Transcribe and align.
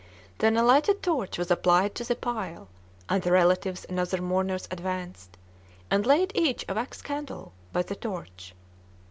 Then 0.39 0.57
a 0.57 0.63
lighted 0.63 1.03
torch 1.03 1.37
was 1.37 1.51
applied 1.51 1.93
to 1.93 2.03
the 2.03 2.15
pile, 2.15 2.69
and 3.07 3.21
the 3.21 3.31
relatives 3.31 3.85
and 3.85 3.99
other 3.99 4.19
mourners 4.19 4.67
advanced, 4.71 5.37
and 5.91 6.07
laid 6.07 6.31
each 6.33 6.65
a 6.67 6.73
wax 6.73 7.03
candle 7.03 7.53
by 7.71 7.83
the 7.83 7.93
torch. 7.95 8.55